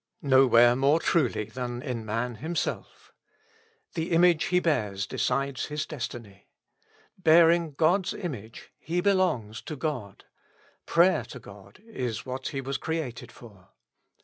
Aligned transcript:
Nowhere 0.23 0.75
more 0.75 0.99
truly 0.99 1.43
than 1.43 1.83
in 1.83 2.03
man 2.03 2.33
himself. 2.37 3.13
The 3.93 4.13
image 4.13 4.45
he 4.45 4.59
bears 4.59 5.05
decides 5.05 5.67
his 5.67 5.85
destiny. 5.85 6.47
Bearing 7.19 7.73
God's 7.75 8.15
image, 8.15 8.71
he 8.79 8.99
belongs 8.99 9.61
to 9.61 9.75
God; 9.75 10.25
prayer 10.87 11.23
to 11.25 11.37
God 11.39 11.83
is 11.85 12.25
what 12.25 12.47
he 12.47 12.61
was 12.61 12.79
created 12.79 13.31
for. 13.31 13.69